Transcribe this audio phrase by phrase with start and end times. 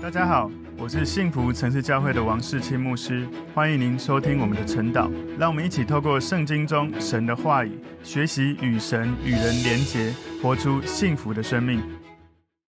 [0.00, 0.48] 大家好，
[0.78, 5.10] 我是幸福城市教会的王世清牧师，欢迎您收听我们的晨祷。
[5.36, 11.82] 让我们一起透过圣经中神的话语，学习与神与人连结，活出幸福的生命。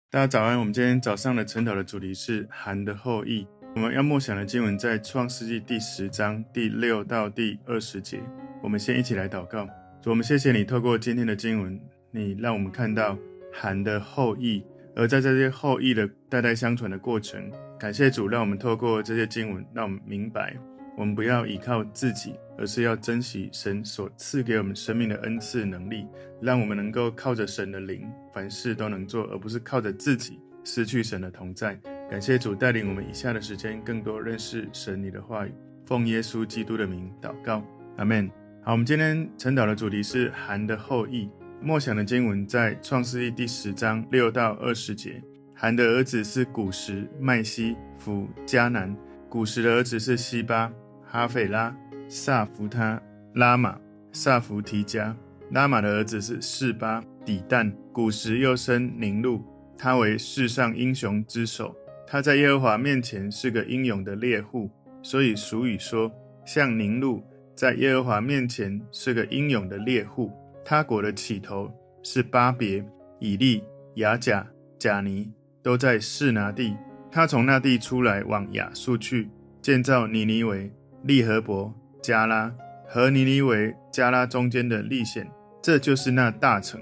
[0.09, 3.47] 大家早安，我们今天早上的晨祷的主题是含的后裔。
[3.75, 8.19] 我们要默想的经文在创世纪第十章第六到第二十节。
[8.63, 9.65] 我们先一起来祷告。
[10.01, 11.79] 主，我们谢谢你透过今天的经文，
[12.09, 13.15] 你让我们看到
[13.53, 14.63] 含的后裔。
[14.95, 20.55] 而在这些后裔的代代相传的过程，感谢主，让我们透过这些经文，让我们明白，
[20.97, 26.05] 我们不要依靠自己，而是要珍惜神所赐给我们生命的恩赐能力，
[26.41, 31.79] 让我们能够靠着神的灵，凡事都能做，而不是靠着自己失去神的同在。
[32.09, 35.53] 感谢主带领我们以下的时间，更多认识神你的话语，
[35.85, 37.65] 奉耶稣基督的名祷告，
[37.97, 38.29] 阿门。
[38.61, 41.29] 好，我们今天晨祷的主题是含的后裔。
[41.63, 45.21] 默想的经文在创世记第十章六到二十节。
[45.53, 48.97] 含的儿子是古时、麦西、弗、迦南。
[49.29, 50.73] 古时的儿子是西巴、
[51.05, 51.75] 哈斐拉、
[52.09, 52.99] 萨弗他、
[53.35, 53.79] 拉玛、
[54.11, 55.13] 萨弗提迦。
[55.51, 57.71] 拉玛的儿子是示巴、底但。
[57.93, 59.45] 古时又生宁录，
[59.77, 61.75] 他为世上英雄之首。
[62.07, 64.67] 他在耶和华面前是个英勇的猎户，
[65.03, 66.11] 所以俗语说，
[66.43, 67.23] 像宁录
[67.55, 70.31] 在耶和华面前是个英勇的猎户。
[70.63, 71.71] 他国的起头
[72.03, 72.83] 是巴别、
[73.19, 73.63] 以利、
[73.95, 74.47] 亚甲、
[74.79, 75.31] 贾尼，
[75.61, 76.75] 都在示拿地。
[77.11, 79.29] 他从那地出来，往亚述去，
[79.61, 80.71] 建造尼尼微、
[81.03, 82.53] 利和伯、加拉
[82.87, 85.29] 和尼尼微、加拉中间的利险，
[85.61, 86.79] 这就是那大城。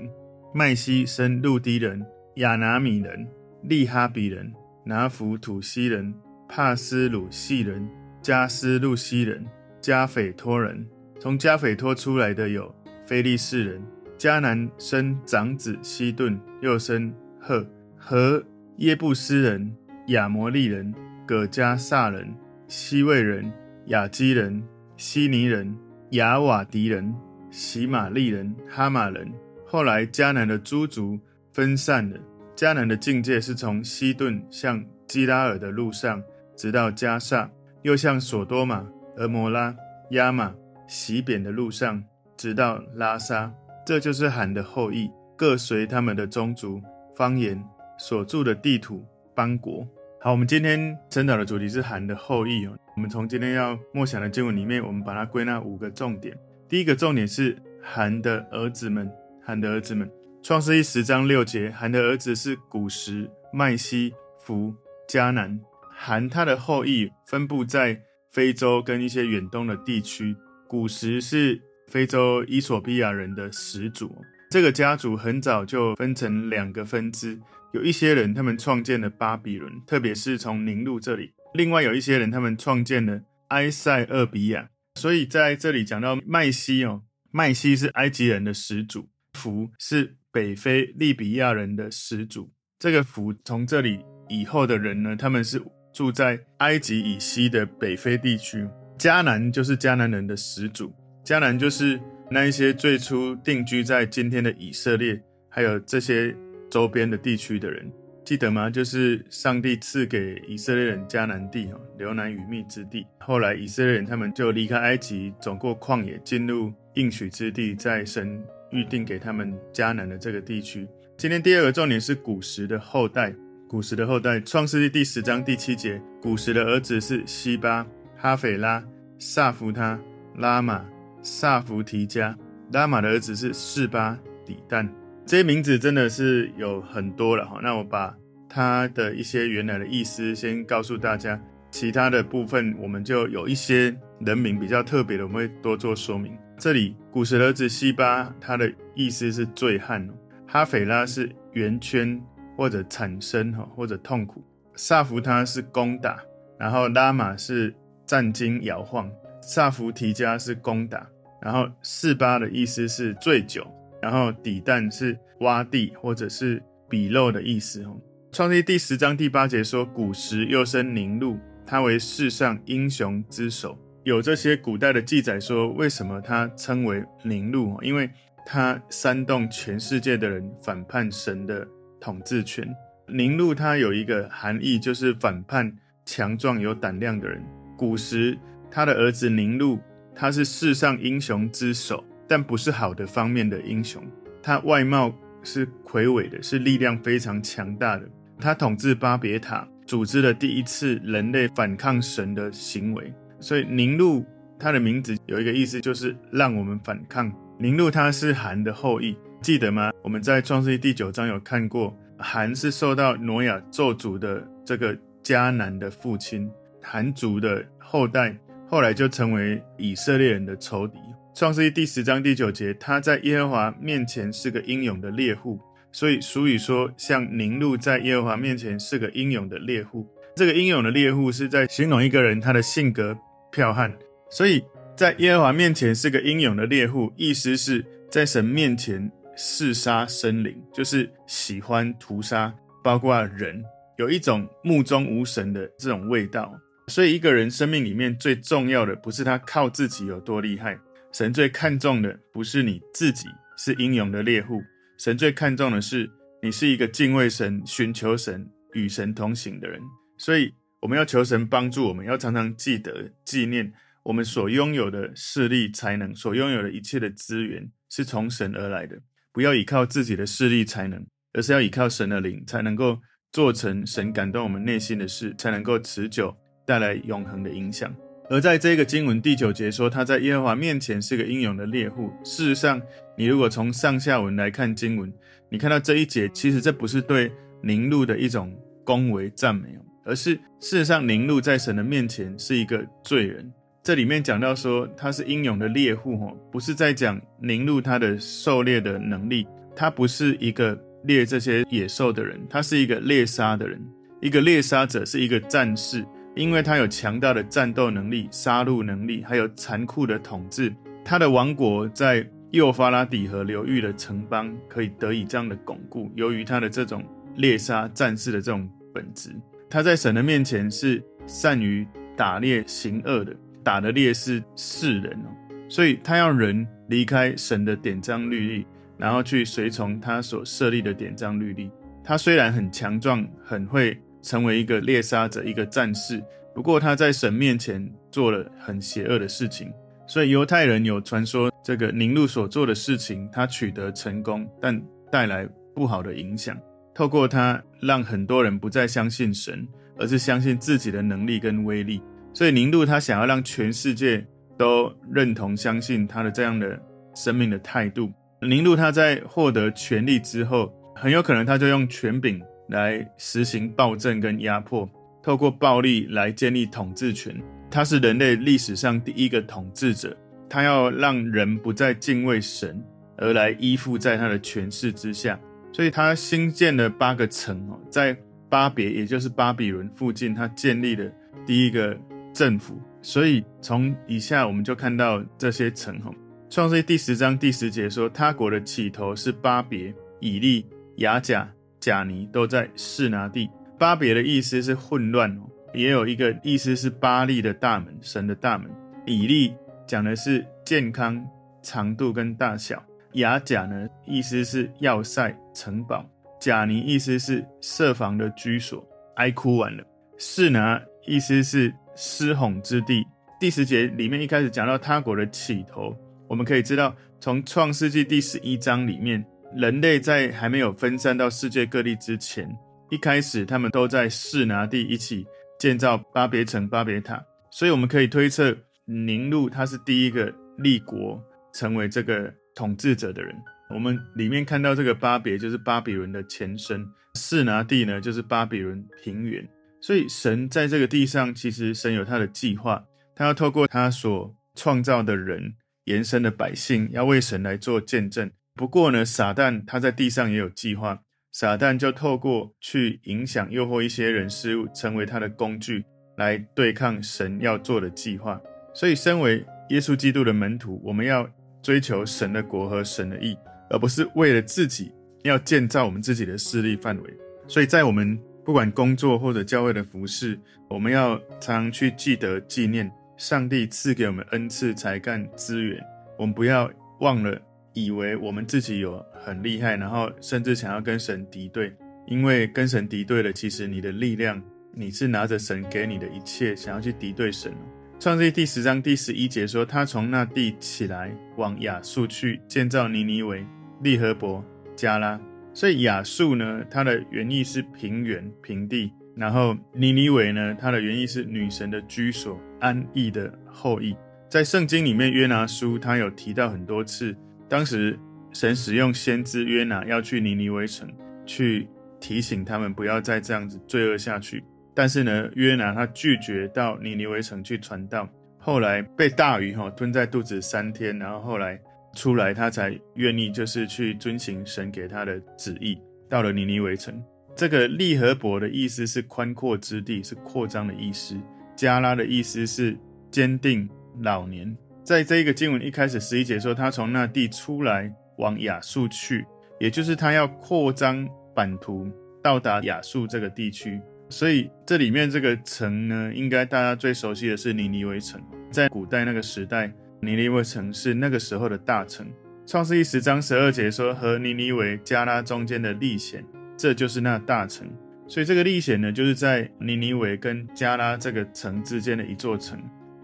[0.53, 2.05] 麦西生路低人、
[2.35, 3.27] 亚拿米人、
[3.63, 4.53] 利哈比人、
[4.85, 6.13] 拿弗土西人、
[6.47, 7.89] 帕斯鲁细人、
[8.21, 9.45] 加斯路西人、
[9.81, 10.87] 加斐托人。
[11.19, 12.73] 从加斐托出来的有。
[13.09, 13.81] 非利士人，
[14.19, 17.65] 迦南生长子希顿，又生赫
[17.97, 18.43] 和
[18.77, 19.75] 耶布斯人、
[20.09, 20.93] 亚摩利人、
[21.25, 22.31] 葛加萨人、
[22.67, 23.51] 西魏人、
[23.87, 24.63] 雅基人、
[24.95, 25.75] 希尼人、
[26.11, 27.11] 亚瓦迪人、
[27.49, 29.33] 喜玛利人、哈马人。
[29.65, 31.19] 后来迦南的诸族
[31.51, 32.19] 分散了。
[32.55, 36.21] 迦南的境界是从西顿向基拉尔的路上，
[36.55, 37.49] 直到迦萨，
[37.81, 38.85] 又向索多玛、
[39.17, 39.75] 蛾摩拉、
[40.11, 40.53] 亚玛、
[40.87, 42.03] 洗扁的路上。
[42.39, 43.53] 直到拉萨，
[43.85, 46.81] 这就是韩的后裔，各随他们的宗族、
[47.13, 47.61] 方言、
[47.97, 49.05] 所住的地土、
[49.35, 49.85] 邦国。
[50.21, 52.77] 好，我们今天晨祷的主题是韩的后裔哦。
[52.95, 56.33] 我们从今天要默想的经文里面，我们把它归纳五个重点。
[56.69, 59.11] 第一个重点是韩的儿子们，
[59.43, 60.09] 韩的儿子们。
[60.41, 64.73] 创世记十章六节，韩的儿子是古时、麦西、弗、
[65.09, 65.59] 迦南。
[65.93, 68.01] 韩他的后裔分布在
[68.31, 70.37] 非洲跟一些远东的地区。
[70.69, 71.61] 古时是。
[71.89, 74.15] 非洲伊索比亚人的始祖，
[74.51, 77.39] 这个家族很早就分成两个分支，
[77.73, 84.69] 有一些人他们创建了巴比伦，特别是从宁录这里；另外有一些人他们创建了埃塞俄比亚。
[84.95, 87.01] 所以在这里讲到麦西哦，
[87.31, 92.51] 麦西是埃及人的始祖，弗是北非利比亚人的始祖。
[92.77, 95.61] 这个弗从这里以后的人呢，他们是
[95.93, 98.67] 住在埃及以西的北非地区。
[98.97, 100.93] 迦南就是迦南人的始祖。
[101.29, 106.35] 迦南就是那一些最初定居在今天的以色列，还有这些
[106.71, 107.87] 周边的地区的人，
[108.25, 108.67] 记得吗？
[108.67, 113.05] 就是上帝赐给以色列人迦南地，流奶与蜜之地。
[113.19, 120.87] 后来以色列人他们就离开埃及，走过旷野，进入应许之地，在神预定给他们迦南的这个地区。
[121.15, 123.31] 今天第二个重点是古时的后代，
[123.67, 127.85] 古时的后代，创世纪第十章第七节，古时的儿子是西巴、
[128.17, 128.83] 哈斐拉、
[129.19, 130.01] 萨弗他、
[130.35, 130.83] 拉玛。
[131.21, 132.37] 萨弗提加，
[132.71, 134.87] 拉玛的儿子是示巴、底但，
[135.25, 137.59] 这些名字真的是有很多了哈。
[137.61, 138.15] 那我把
[138.47, 146.37] 他的一些原来的意思先告诉大家，其他的部分我们就有一些人名比较特别的，我们会多做说明。
[146.57, 150.07] 这里古时的儿子西巴，他的意思是醉汉；
[150.47, 152.21] 哈斐拉是圆圈
[152.57, 154.41] 或者产生哈或者痛苦；
[154.75, 156.19] 萨弗他是攻打，
[156.57, 157.73] 然后拉玛是
[158.05, 159.09] 战惊摇晃。
[159.49, 161.09] 萨弗提迦是攻打，
[161.41, 163.65] 然后四八的意思是醉酒，
[163.99, 167.81] 然后底但是洼地或者是鄙陋的意思。
[167.81, 167.99] 哦，
[168.31, 173.75] 创世第十章第八节说，古时又生宁录，他为世上英雄之首。
[174.03, 177.75] 有这些古代的记载说，为什么他称为宁录？
[177.81, 178.07] 因为
[178.45, 181.67] 他煽动全世界的人反叛神的
[181.99, 182.71] 统治权。
[183.07, 185.75] 宁录他有一个含义，就是反叛
[186.05, 187.43] 强壮有胆量的人。
[187.75, 188.37] 古时。
[188.71, 189.79] 他的儿子宁录，
[190.15, 194.03] 他是世上英雄之首，但不是好的方面的英雄。
[194.41, 195.13] 他外貌
[195.43, 198.07] 是魁伟的，是力量非常强大的。
[198.39, 203.13] 他统治巴别塔，组织了第一次人类反抗神的行为。
[203.39, 204.25] 所以宁录
[204.57, 207.31] 它的名字有一个意思，就是让我们反抗。
[207.57, 209.91] 宁录它是含的后裔，记得吗？
[210.01, 216.49] 我们在创世记第九章有看过，含是受到挪亚咒诅的这个迦南的父亲，
[216.81, 218.37] 含族的后代，
[218.71, 220.99] 后来就成为以色列人的仇敌。
[221.33, 225.59] 创世记第十章第九节，他在耶和华面前是个英勇的猎户，
[225.91, 230.07] 所以俗语说，像宁录在耶和华面前是个英勇的猎户。
[230.35, 233.17] 这个英勇的猎户是在形容一个人他的性格
[233.51, 233.91] 剽悍，
[234.29, 234.63] 所以
[234.95, 243.63] 在耶和华面前是个英勇的猎户，意思是在神面前嗜杀生灵，就是喜欢屠杀，包括人，
[243.97, 246.53] 有一种目中无神的这种味道。
[246.89, 250.77] 所以一个人生命里面最重要的，不是他靠自己有多厉害。
[251.11, 253.27] 神最看重的不是你自己
[253.57, 254.61] 是英勇的猎户，
[254.97, 256.09] 神最看重的是
[256.41, 259.79] 你是一个敬畏神、寻求神、与神同行的人。
[260.17, 263.71] 所以我们要求神帮助我们，要常常记得纪念
[264.03, 268.97] 我们所拥有的势力、才能，所拥有的一切的资源是从神而来的。
[269.31, 272.99] 不要依靠自己的势力、才能，而是要依靠神的灵，才能够
[273.31, 276.35] 做成神感动我们内心的事，才能够持久
[276.69, 277.91] 带来永恒的影响。
[278.29, 282.11] 而在这个经文第九节说，他在耶和华面前是个英勇的猎户。
[282.23, 282.79] 事实上，
[283.17, 285.11] 你如果从上下文来看经文，
[285.49, 287.31] 你看到这一节，其实这不是对
[287.63, 289.69] 宁录的一种恭维赞美，
[290.05, 293.51] 而是事实上宁录在神的面前是一个罪人。
[293.81, 303.81] 这里面讲到说他是英勇的猎户，不是在讲宁录他的狩猎的能力，他不是一个猎这些野兽的人，他是一个猎杀的人，
[304.21, 306.05] 一个猎杀者，是一个战士。
[306.35, 310.73] 因为他有强大的战斗能力、杀戮能力，还有残酷的统治，
[311.03, 316.09] 他的王国在幼发拉底河流域的城邦可以得以这样的巩固。
[316.15, 317.03] 由于他的这种
[317.35, 319.31] 猎杀战士的这种本质，
[319.69, 321.85] 他在神的面前是善于
[322.15, 325.29] 打猎行恶的，打的猎是世人哦，
[325.67, 331.69] 所以他要人离开神的典章律例，然后去随从他所设立的典章律例。
[332.03, 333.99] 他虽然很强壮，很会。
[334.21, 336.23] 成为一个猎杀者，一个战士。
[336.53, 339.71] 不过他在神面前做了很邪恶的事情，
[340.07, 344.81] 所以犹太人有传说，这个宁录所做的事情，他取得成功，但
[345.11, 346.57] 带来不好的影响。
[346.93, 349.65] 透过他，让很多人不再相信神，
[349.97, 352.01] 而是相信自己的能力跟威力。
[352.33, 354.25] 所以宁录他想要让全世界
[354.57, 356.77] 都认同、相信他的这样的
[357.15, 358.11] 生命的态度。
[358.41, 362.41] 宁录他在获得权力之后，很有可能他就用权柄。
[362.69, 364.89] 来实行暴政跟压迫，
[365.21, 367.35] 透过暴力来建立统治权。
[367.69, 370.15] 他是人类历史上第一个统治者，
[370.49, 372.81] 他要让人不再敬畏神，
[373.17, 375.39] 而来依附在他的权势之下。
[375.71, 378.17] 所以他新建了八个城哦，在
[378.49, 381.11] 巴别，也就是巴比伦附近，他建立了
[381.45, 381.95] 第一个
[382.33, 382.79] 政府。
[383.01, 386.13] 所以从以下我们就看到这些城哦。
[386.49, 390.65] 创世第十章第十节说，他国的起头是巴别、以利、
[390.97, 391.47] 亚甲。
[391.79, 393.49] 甲尼都在示拿地。
[393.77, 398.69] 巴别的意思是混乱哦，也有一个意思是巴利的大门，神的大门。
[399.05, 399.55] 以利
[399.87, 401.25] 讲的是健康、
[401.61, 402.83] 长度跟大小。
[403.13, 406.05] 亚甲呢，意思是要塞、城堡。
[406.39, 408.85] 甲尼意思是设防的居所。
[409.15, 409.83] 哀哭完了。
[410.17, 413.05] 示拿意思是狮吼之地。
[413.39, 415.95] 第十节里面一开始讲到他国的起头，
[416.27, 419.25] 我们可以知道，从创世纪第十一章里面。
[419.55, 422.47] 人类在还没有分散到世界各地之前，
[422.89, 425.25] 一开始他们都在示拿地一起
[425.59, 427.19] 建造巴别城、巴别塔，
[427.51, 431.19] 所以我们可以推测宁录他是第一个立国
[431.53, 433.35] 成为这个统治者的人。
[433.73, 439.47] 我们里面看到这个巴别就是巴比伦的前身，示拿地呢就是巴比伦平原。
[439.81, 442.83] 所以神在这个地上，其实神有他的计划，
[443.15, 448.29] 他要透过他所创造的人、延伸的百姓，要为神来做见证。
[448.59, 450.99] 不过呢，撒旦他在地上也有计划，
[451.31, 455.85] 撒旦就透过去影响、诱惑一些人事物，成为他的工具，
[456.17, 458.37] 来对抗神要做的计划。
[458.73, 461.25] 所以，身为耶稣基督的门徒，我们要
[461.63, 463.37] 追求神的国和神的义，
[463.69, 464.91] 而不是为了自己
[465.23, 467.13] 要建造我们自己的势力范围。
[467.47, 470.37] 所以在我们不管工作或者教会的服事，
[470.69, 475.81] 我们要常常去记得纪念上帝赐给我们恩赐、才干、资源，
[476.17, 477.41] 我们不要忘了。
[477.73, 481.73] 以为我们自己有很厉害，然后甚至想要跟神敌对，
[482.07, 484.41] 因为跟神敌对了，其实你的力量，
[484.73, 487.53] 你是拿着神给你的一切，想要去敌对神。
[487.99, 493.45] 创世记第十章第十一节说，他从那地起来，往亚述去，建造尼尼微、
[493.81, 494.43] 利河伯、
[494.75, 495.19] 加拉。
[495.53, 503.93] 所以亚述呢，它的原意是平原、平地，然后尼尼微呢，它的原意是女神的居所，安逸的后裔。
[504.29, 507.13] 在圣经里面，约拿书他有提到很多次，
[507.49, 507.99] 当时
[508.31, 510.87] 神使用先知约拿要去尼尼微城，
[511.25, 511.67] 去
[511.99, 514.43] 提醒他们不要再这样子罪恶下去。
[514.75, 521.59] 但是呢，约拿他拒绝到尼尼微城去传道，后来被大鱼哈吞在肚子三天，然后后来
[521.95, 525.77] 出来，他才愿意就是去遵行神给他的旨意，
[526.07, 527.03] 到了尼尼微城。
[527.35, 531.17] 这个利和伯的意思是宽阔之地，是扩张的意思。
[531.55, 532.77] 加拉的意思是
[533.11, 533.67] 坚定
[534.01, 534.55] 老年。
[534.89, 539.23] 在这一个经文一开始十一节说，他从那地出来往亚述去，
[539.59, 541.87] 也就是他要扩张版图，
[542.23, 543.79] 到达亚述这个地区。
[544.09, 548.19] 所以这里面这个城呢，应该大家最熟悉的是尼尼微城。
[548.49, 552.07] 在古代那个时代，尼尼微城是那个时候的大城。
[552.47, 556.25] 创世记十章十二节说，和尼尼微、加拉中间的利险。
[556.57, 557.69] 这就是那大城，
[558.07, 562.59] 所以这个利险呢，就是在尼尼微跟加拉这个城之间的一座城。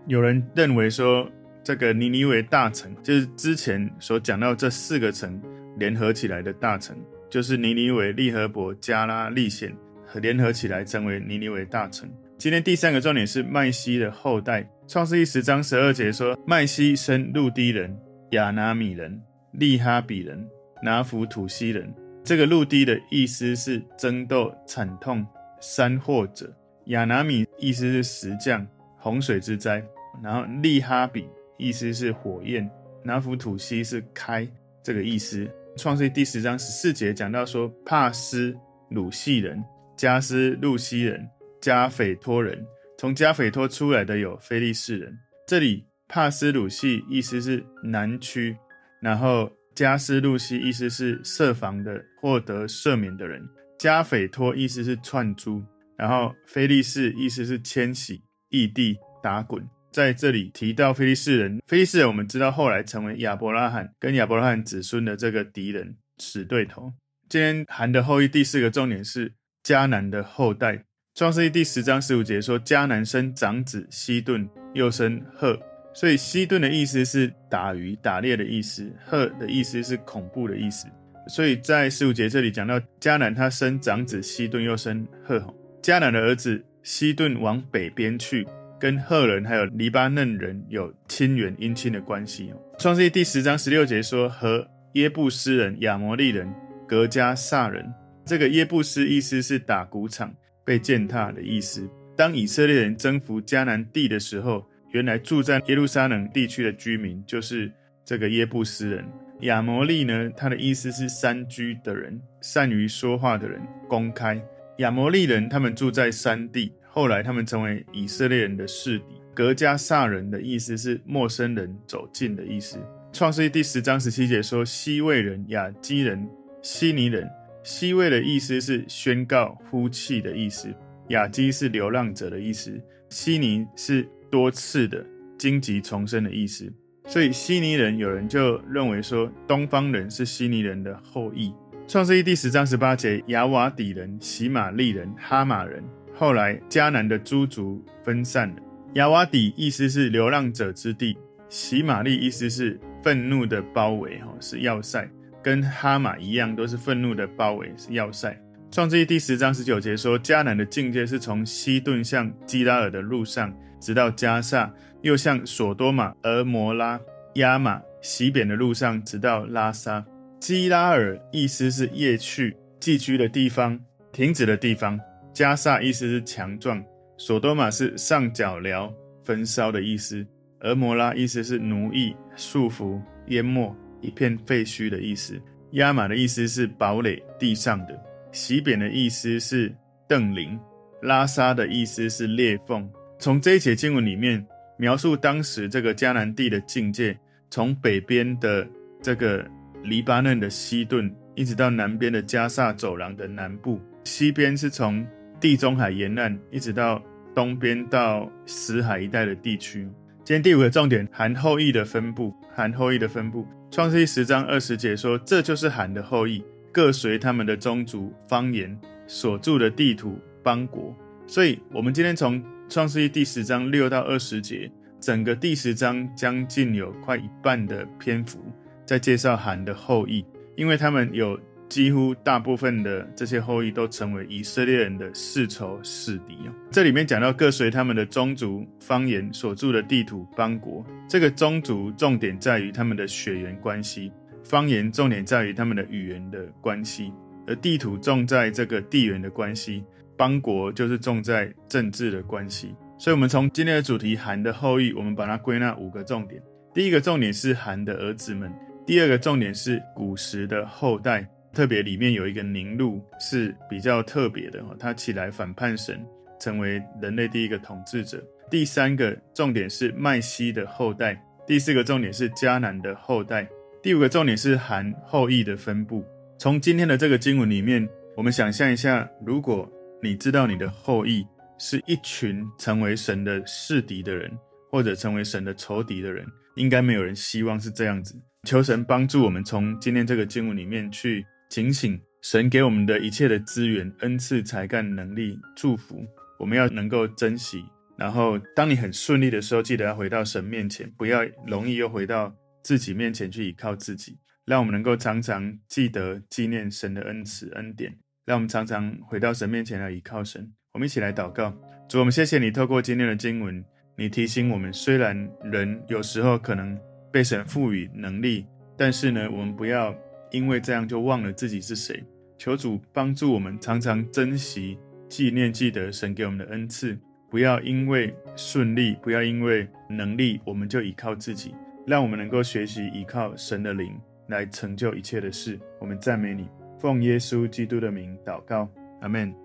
[0.08, 1.30] 有人认为说，
[1.66, 5.42] 这个尼尼微大城就是之前所讲到这四个城
[5.80, 6.96] 联合起来的大城，
[7.28, 12.08] 就是尼尼微、利河伯、加拉、利险和联合起来成为尼尼微大城。
[12.38, 14.70] 今天第三个重点是麦西的后代。
[14.88, 17.98] 创世记十章十二节说，麦西生路低人、
[18.34, 19.20] 亚拿米人、
[19.54, 20.48] 利哈比人、
[20.84, 21.92] 拿弗土西人。
[22.24, 25.26] 这个路低的意思是争斗、惨痛、
[25.60, 26.56] 山祸者。
[26.86, 28.68] 亚拿米意思是石匠、
[29.00, 29.84] 洪水之灾。
[30.24, 32.70] 然后利哈比意思是火焰。
[33.04, 34.48] 拿弗土西是开
[34.84, 35.50] 这个意思。
[35.78, 38.56] 创世第十章十四节讲到说，帕斯
[38.90, 39.64] 鲁西人、
[39.98, 41.28] 加斯路西人、
[41.62, 42.66] 加斐托人，
[42.98, 45.18] 从加斐托出来的有菲利士人。
[45.48, 48.58] 这里帕斯鲁西意思是南区，
[49.02, 49.52] 然后。
[49.76, 53.42] 加斯路西意思是设防的，获得赦免的人；
[53.78, 55.62] 加斐托意思是串珠，
[55.98, 59.62] 然后菲利士意思是迁徙、异地、打滚。
[59.96, 66.92] 在这里提到菲利士人，菲利士人我们知道后来成为亚伯拉罕跟亚伯拉罕子孙的这个敌人、死对头。
[67.30, 69.32] 今天含的后裔第四个重点是
[69.64, 70.84] 迦南的后代。
[71.14, 75.58] 创世记第十章十五节说：迦南生长子西顿，又生赫。
[75.94, 80.90] 所以西顿的意思是打鱼、打猎的意思，赫的意思是恐怖的意思。
[81.30, 85.40] 所以在十五节这里讲到迦南，他生长子西顿，又生赫。
[85.82, 88.46] 迦南的儿子西顿往北边去，
[88.80, 92.54] 跟赫人还有黎巴嫩人有亲缘姻亲的关系。
[92.78, 96.54] 创世记第十章十六节说，和耶布斯人、亚摩利人、
[96.88, 97.86] 格加撒人。
[98.26, 100.34] 这个耶布斯意思是打谷场、
[100.66, 101.88] 被践踏的意思。
[102.18, 107.72] 当以色列人征服迦南地的时候，原来住在耶路撒冷地区的居民就是
[108.04, 109.06] 这个耶布斯人。
[109.42, 114.42] 亚摩利呢，他的意思是山居的人，善于说话的人，公开。
[114.78, 119.22] 亚摩利人他们住在山地，后来他们成为以色列人的势敌。
[119.34, 122.80] 革迦撒人的意思是陌生人走近的意思。
[123.12, 126.26] 创世记第十章十七节说，西魏人、雅基人、
[126.62, 127.30] 希尼人。
[127.64, 130.74] 西魏的意思是宣告、呼气的意思，
[131.10, 134.10] 雅基是流浪者的意思，希尼是。
[134.32, 135.06] 多次的
[135.38, 136.70] 荆棘丛生的意思，
[137.08, 141.54] 所以希尼人有人就认为说，东方人是希尼人的后裔。
[141.88, 145.82] 创世记第十章十八节，雅瓦底人、喜玛利人、哈马人，
[146.18, 148.56] 后来迦南的诸族分散了。
[148.94, 151.18] 亚瓦底意思是流浪者之地，
[151.50, 155.06] 喜玛利意思是愤怒的包围，哈，是要塞，
[155.44, 158.36] 跟哈马一样，都是愤怒的包围，是要塞。
[158.72, 163.54] 创世记第十章十九节说，迦南的境界是从西顿向基拉尔的路上。
[163.78, 167.00] 直到加萨，又向所多玛、蛾摩拉、
[167.36, 170.04] 亚玛、西扁的路上，直到拉撒。
[170.40, 173.80] 基拉尔意思是夜去寄居的地方，
[174.12, 175.00] 停止的地方。
[175.36, 176.84] 迦萨意思是强壮。
[177.18, 178.92] 所多玛是上脚镣、
[179.24, 180.26] 焚烧的意思。
[180.62, 185.40] 而摩拉意思是奴役、束缚、淹没、一片废墟的意思。
[185.72, 188.02] 亚玛的意思是堡垒地上的。
[188.32, 189.72] 洗扁的意思是
[190.08, 190.58] 邓林。
[191.02, 192.90] 拉撒的意思是裂缝。
[193.20, 194.44] 从这一节经文里面
[194.78, 197.16] 描述当时这个迦南地的境界，
[197.52, 198.68] 从北边的
[199.02, 199.46] 这个
[199.84, 205.06] 黎巴嫩的西顿，一直到南边的迦萨走廊的南部，西边是从
[205.46, 207.00] 地中海沿岸，一直到
[207.36, 209.88] 东边到死海一带的地区。
[210.24, 213.46] 今天第五个重点，含后裔的分布，含后裔的分布。
[213.70, 218.76] 创世记十章二十节说，这就是含的后裔，各随他们的宗族、方言、
[219.06, 220.92] 所住的地图、邦国。
[221.28, 228.44] 所以，我们今天从创世记第十章六到二十节，整个第十章将近有快一半的篇幅
[228.84, 230.26] 在介绍含的后裔，
[230.56, 231.40] 因为他们有
[231.76, 236.54] 几乎大部分的这些后裔都成为以色列人的世仇世敌哦。
[236.72, 240.86] 这里面讲到各随他们的宗族、方言所住的地土、邦国。
[241.06, 244.10] 这个宗族重点在于他们的血缘关系，
[244.42, 247.12] 方言重点在于他们的语言的关系，
[247.46, 249.84] 而地土重在这个地缘的关系，
[250.16, 252.74] 邦国就是重在政治的关系。
[252.98, 256.42] 所以，我们从今天的主题韩的后裔，我们把它归纳五个重点。
[256.74, 258.50] 第一个重点是韩的儿子们，
[258.88, 261.30] 第二个重点是古时的后代。
[261.56, 266.06] 特别里面有一个宁录是比较特别的，他起来反叛神，
[266.38, 268.22] 成为人类第一个统治者。
[268.52, 273.48] 第三个重点是麦西的后代，第四个重点是迦南的后代，
[273.82, 276.06] 第五个重点是含后裔的分布。
[276.38, 279.68] 从今天的这个经文里面，我们想象一下，如果
[280.04, 281.26] 你知道你的后裔
[281.58, 284.30] 是一群成为神的世敌的人，
[284.70, 286.26] 或者成为神的仇敌的人，
[286.58, 288.14] 应该没有人希望是这样子。
[288.44, 291.26] 求神帮助我们从今天这个经文里面去。
[291.56, 296.06] 警醒，神给我们的一切的资源、恩赐、才干、能力、祝福，
[296.38, 297.64] 我们要能够珍惜。
[297.96, 304.20] 然后，当你很顺利的时候，记得要回到神面前，不要容易又回到自己面前去依靠自己。
[304.44, 307.98] 让我们能够常常记得纪念神的恩赐、恩典。
[308.26, 310.52] 让我们常常回到神面前来依靠神。
[310.74, 311.58] 我们一起来祷告，
[311.88, 313.64] 主，我们谢谢你透过今天的经文，
[313.98, 316.78] 你提醒我们，虽然人有时候可能
[317.14, 318.46] 被神赋予能力，
[318.78, 319.96] 但是呢，我们不要。
[320.36, 322.04] 因为这样就忘了自己是谁。
[322.38, 324.78] 求主帮助我们，常常珍惜、
[325.08, 326.98] 纪念、记得神给我们的恩赐，
[327.30, 331.56] 不要因为顺利，不要因为能力，我们就依靠自己。
[331.88, 335.58] 让我们能够学习依靠神的灵来成就一切的事。
[335.80, 338.70] 我们赞美你，奉耶稣基督的名祷告，
[339.02, 339.45] 阿门。